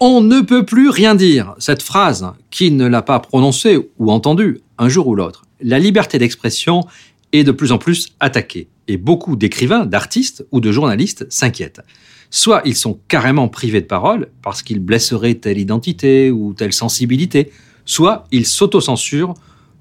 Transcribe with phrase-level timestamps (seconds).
[0.00, 1.54] On ne peut plus rien dire.
[1.58, 6.18] Cette phrase, qui ne l'a pas prononcée ou entendue un jour ou l'autre La liberté
[6.18, 6.86] d'expression
[7.32, 8.68] est de plus en plus attaquée.
[8.86, 11.80] Et beaucoup d'écrivains, d'artistes ou de journalistes s'inquiètent.
[12.30, 17.50] Soit ils sont carrément privés de parole parce qu'ils blesseraient telle identité ou telle sensibilité,
[17.84, 19.34] soit ils s'autocensurent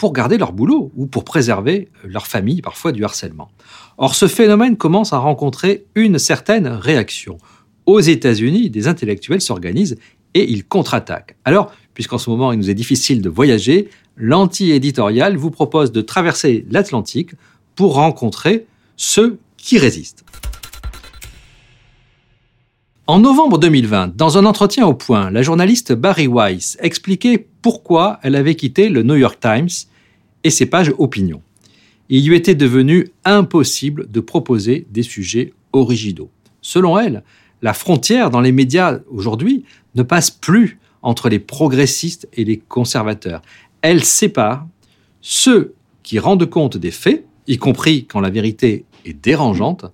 [0.00, 3.50] pour garder leur boulot ou pour préserver leur famille parfois du harcèlement.
[3.98, 7.36] Or, ce phénomène commence à rencontrer une certaine réaction.
[7.84, 9.98] Aux États-Unis, des intellectuels s'organisent
[10.32, 11.36] et ils contre-attaquent.
[11.44, 16.64] Alors, puisqu'en ce moment il nous est difficile de voyager, l'anti-éditorial vous propose de traverser
[16.70, 17.32] l'Atlantique
[17.74, 18.64] pour rencontrer
[18.96, 20.24] ceux qui résistent.
[23.06, 28.36] En novembre 2020, dans un entretien au point, la journaliste Barry Weiss expliquait pourquoi elle
[28.36, 29.68] avait quitté le New York Times
[30.44, 31.42] et ses pages opinion.
[32.08, 36.30] Il lui était devenu impossible de proposer des sujets originaux.
[36.60, 37.22] Selon elle,
[37.62, 39.64] la frontière dans les médias aujourd'hui
[39.94, 43.42] ne passe plus entre les progressistes et les conservateurs.
[43.82, 44.66] Elle sépare
[45.20, 49.86] ceux qui rendent compte des faits, y compris quand la vérité est dérangeante,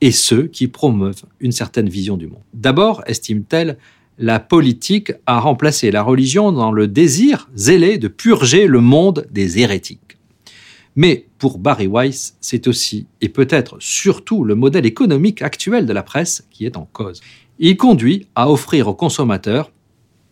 [0.00, 2.42] et ceux qui promeuvent une certaine vision du monde.
[2.54, 3.78] D'abord, estime-t-elle,
[4.18, 9.60] la politique a remplacé la religion dans le désir zélé de purger le monde des
[9.60, 10.18] hérétiques.
[10.96, 16.02] Mais pour Barry Weiss, c'est aussi et peut-être surtout le modèle économique actuel de la
[16.02, 17.20] presse qui est en cause.
[17.60, 19.70] Il conduit à offrir aux consommateurs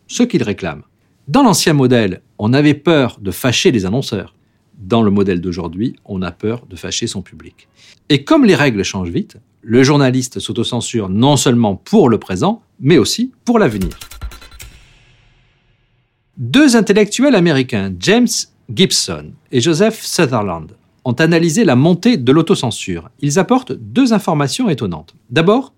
[0.09, 0.83] ce qu'ils réclament.
[1.29, 4.35] Dans l'ancien modèle, on avait peur de fâcher les annonceurs.
[4.79, 7.69] Dans le modèle d'aujourd'hui, on a peur de fâcher son public.
[8.09, 12.99] Et comme les règles changent vite, le journaliste s'autocensure non seulement pour le présent, mais
[12.99, 13.99] aussi pour l'avenir.
[16.37, 18.29] Deux intellectuels américains, James
[18.73, 20.71] Gibson et Joseph Sutherland,
[21.05, 23.11] ont analysé la montée de l'autocensure.
[23.19, 25.17] Ils apportent deux informations étonnantes.
[25.31, 25.73] D'abord,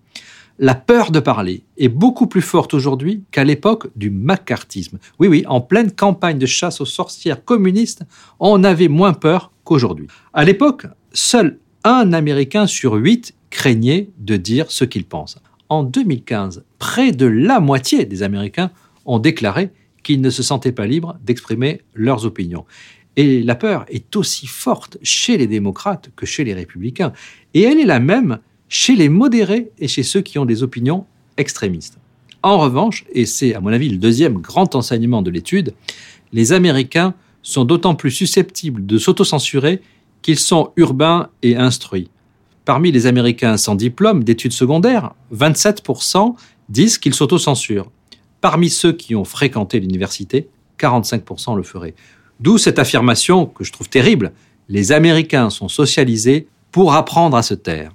[0.59, 4.99] la peur de parler est beaucoup plus forte aujourd'hui qu'à l'époque du macartisme.
[5.17, 8.03] Oui, oui, en pleine campagne de chasse aux sorcières communistes,
[8.39, 10.05] on avait moins peur qu'aujourd'hui.
[10.33, 15.37] À l'époque, seul un Américain sur huit craignait de dire ce qu'il pense.
[15.69, 18.71] En 2015, près de la moitié des Américains
[19.05, 19.71] ont déclaré
[20.03, 22.65] qu'ils ne se sentaient pas libres d'exprimer leurs opinions.
[23.15, 27.11] Et la peur est aussi forte chez les démocrates que chez les républicains.
[27.53, 28.39] Et elle est la même
[28.69, 31.05] chez les modérés et chez ceux qui ont des opinions
[31.37, 31.97] extrémistes.
[32.41, 35.73] En revanche, et c'est à mon avis le deuxième grand enseignement de l'étude,
[36.31, 39.81] les Américains sont d'autant plus susceptibles de s'autocensurer
[40.21, 42.09] qu'ils sont urbains et instruits.
[42.69, 46.35] Parmi les Américains sans diplôme d'études secondaires, 27%
[46.69, 47.89] disent qu'ils s'autocensurent.
[48.41, 51.95] Parmi ceux qui ont fréquenté l'université, 45% le feraient.
[52.39, 54.33] D'où cette affirmation que je trouve terrible.
[54.67, 57.91] Les Américains sont socialisés pour apprendre à se taire.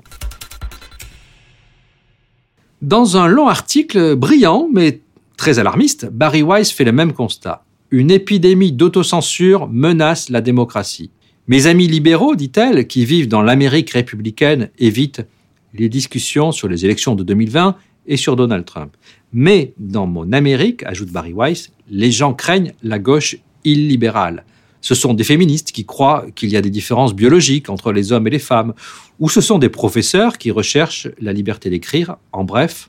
[2.83, 5.03] Dans un long article brillant mais
[5.37, 7.65] très alarmiste, Barry Weiss fait le même constat.
[7.93, 11.13] Une épidémie d'autocensure menace la démocratie.
[11.47, 15.27] Mes amis libéraux, dit-elle, qui vivent dans l'Amérique républicaine, évitent
[15.75, 18.97] les discussions sur les élections de 2020 et sur Donald Trump.
[19.35, 24.45] Mais dans mon Amérique, ajoute Barry Weiss, les gens craignent la gauche illibérale.
[24.81, 28.27] Ce sont des féministes qui croient qu'il y a des différences biologiques entre les hommes
[28.27, 28.73] et les femmes,
[29.21, 32.17] ou ce sont des professeurs qui recherchent la liberté d'écrire.
[32.33, 32.89] En bref,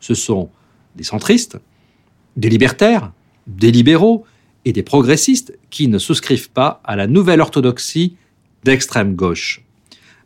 [0.00, 0.48] ce sont
[0.96, 1.58] des centristes,
[2.36, 3.12] des libertaires,
[3.46, 4.24] des libéraux,
[4.64, 8.16] et des progressistes qui ne souscrivent pas à la nouvelle orthodoxie
[8.64, 9.62] d'extrême gauche.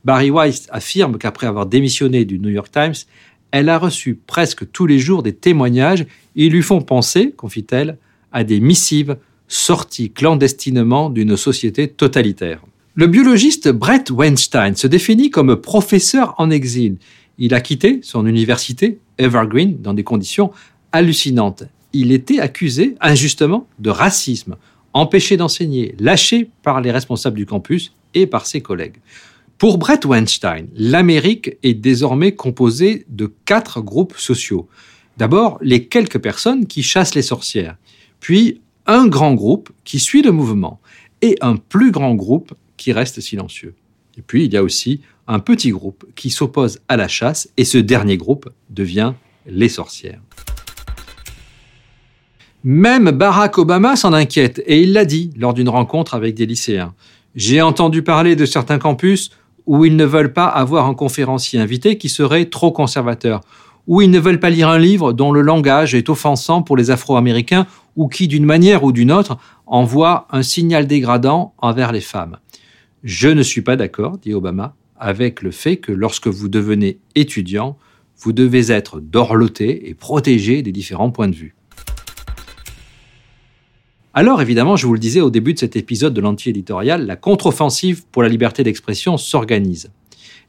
[0.05, 2.95] Barry Weiss affirme qu'après avoir démissionné du New York Times,
[3.51, 6.07] elle a reçu presque tous les jours des témoignages
[6.37, 7.99] et lui font penser, confie-t-elle,
[8.33, 12.61] à des missives sorties clandestinement d'une société totalitaire.
[12.97, 16.97] Le biologiste Brett Weinstein se définit comme professeur en exil.
[17.39, 20.51] Il a quitté son université, Evergreen, dans des conditions
[20.93, 21.65] hallucinantes
[21.95, 24.57] il était accusé injustement de racisme,
[24.93, 28.97] empêché d'enseigner, lâché par les responsables du campus et par ses collègues.
[29.57, 34.69] Pour Brett Weinstein, l'Amérique est désormais composée de quatre groupes sociaux.
[35.17, 37.77] D'abord, les quelques personnes qui chassent les sorcières,
[38.21, 40.81] puis un grand groupe qui suit le mouvement,
[41.23, 43.75] et un plus grand groupe qui reste silencieux.
[44.19, 47.65] Et puis, il y a aussi un petit groupe qui s'oppose à la chasse, et
[47.65, 49.15] ce dernier groupe devient
[49.47, 50.21] les sorcières.
[52.67, 56.95] Même Barack Obama s'en inquiète et il l'a dit lors d'une rencontre avec des lycéens.
[57.35, 59.31] J'ai entendu parler de certains campus
[59.67, 63.43] où ils ne veulent pas avoir un conférencier invité qui serait trop conservateur,
[63.87, 66.91] où ils ne veulent pas lire un livre dont le langage est offensant pour les
[66.91, 67.67] Afro-Américains
[67.97, 72.39] ou qui, d'une manière ou d'une autre, envoie un signal dégradant envers les femmes.
[73.03, 77.77] Je ne suis pas d'accord, dit Obama, avec le fait que lorsque vous devenez étudiant,
[78.17, 81.55] Vous devez être dorloté et protégé des différents points de vue.
[84.17, 88.07] Alors évidemment, je vous le disais au début de cet épisode de l'anti-éditorial, la contre-offensive
[88.13, 89.91] pour la liberté d'expression s'organise.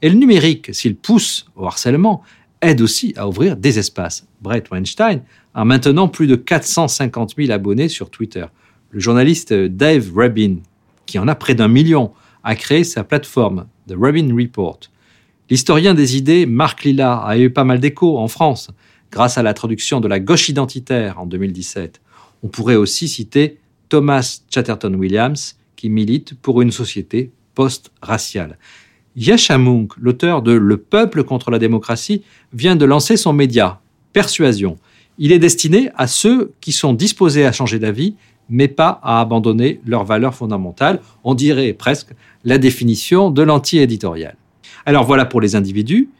[0.02, 2.22] Et le numérique, s'il pousse au harcèlement,
[2.62, 4.28] aide aussi à ouvrir des espaces.
[4.40, 5.22] Brett Weinstein
[5.54, 8.46] a maintenant plus de 450 000 abonnés sur Twitter.
[8.90, 10.58] Le journaliste Dave Rabin,
[11.04, 12.12] qui en a près d'un million,
[12.44, 14.78] a créé sa plateforme, The Rabin Report.
[15.50, 18.70] L'historien des idées, Marc Lilla, a eu pas mal d'échos en France,
[19.10, 22.00] grâce à la traduction de La gauche identitaire en 2017.
[22.46, 23.58] On pourrait aussi citer
[23.88, 28.56] Thomas Chatterton Williams, qui milite pour une société post-raciale.
[29.16, 32.22] Yasha Munk, l'auteur de Le peuple contre la démocratie,
[32.52, 33.80] vient de lancer son média,
[34.12, 34.76] Persuasion.
[35.18, 38.14] Il est destiné à ceux qui sont disposés à changer d'avis,
[38.48, 41.00] mais pas à abandonner leurs valeurs fondamentales.
[41.24, 42.10] On dirait presque
[42.44, 44.36] la définition de l'anti-éditorial.
[44.84, 46.10] Alors voilà pour les individus,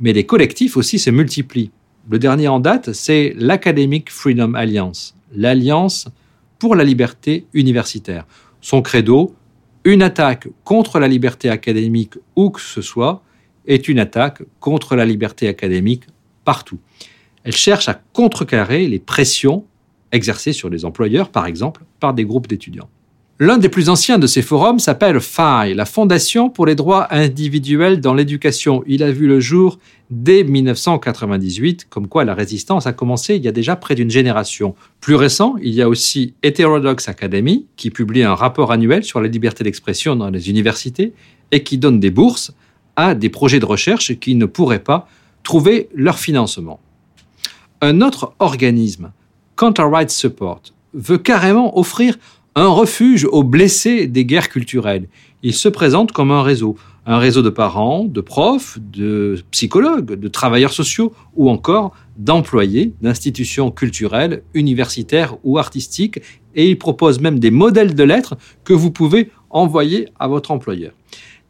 [0.00, 1.72] mais les collectifs aussi se multiplient.
[2.08, 6.08] Le dernier en date, c'est l'Academic Freedom Alliance, l'Alliance
[6.58, 8.26] pour la liberté universitaire.
[8.60, 9.34] Son credo,
[9.84, 13.22] une attaque contre la liberté académique où que ce soit
[13.66, 16.04] est une attaque contre la liberté académique
[16.44, 16.78] partout.
[17.44, 19.64] Elle cherche à contrecarrer les pressions
[20.12, 22.88] exercées sur les employeurs, par exemple, par des groupes d'étudiants.
[23.40, 28.00] L'un des plus anciens de ces forums s'appelle FAI, la Fondation pour les droits individuels
[28.00, 28.84] dans l'éducation.
[28.86, 33.48] Il a vu le jour dès 1998, comme quoi la résistance a commencé il y
[33.48, 34.76] a déjà près d'une génération.
[35.00, 39.26] Plus récent, il y a aussi Heterodox Academy, qui publie un rapport annuel sur la
[39.26, 41.12] liberté d'expression dans les universités
[41.50, 42.54] et qui donne des bourses
[42.94, 45.08] à des projets de recherche qui ne pourraient pas
[45.42, 46.78] trouver leur financement.
[47.80, 49.10] Un autre organisme,
[49.56, 52.16] Counter Rights Support, veut carrément offrir
[52.56, 55.08] un refuge aux blessés des guerres culturelles.
[55.42, 60.28] Il se présente comme un réseau, un réseau de parents, de profs, de psychologues, de
[60.28, 66.20] travailleurs sociaux ou encore d'employés d'institutions culturelles, universitaires ou artistiques,
[66.54, 70.92] et il propose même des modèles de lettres que vous pouvez envoyer à votre employeur.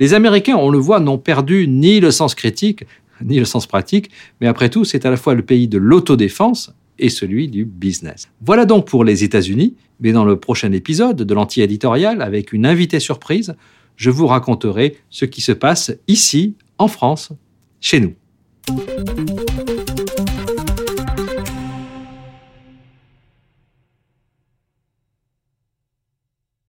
[0.01, 2.85] Les Américains, on le voit, n'ont perdu ni le sens critique,
[3.23, 4.11] ni le sens pratique,
[4.41, 8.29] mais après tout, c'est à la fois le pays de l'autodéfense et celui du business.
[8.41, 13.01] Voilà donc pour les États-Unis, mais dans le prochain épisode de l'anti-éditorial, avec une invitée
[13.01, 13.55] surprise,
[13.97, 17.33] je vous raconterai ce qui se passe ici, en France,
[17.81, 18.15] chez nous.